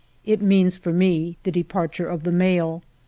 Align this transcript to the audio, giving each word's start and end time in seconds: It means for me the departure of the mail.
It 0.25 0.41
means 0.41 0.77
for 0.77 0.91
me 0.91 1.37
the 1.43 1.51
departure 1.51 2.07
of 2.07 2.23
the 2.23 2.31
mail. 2.31 2.81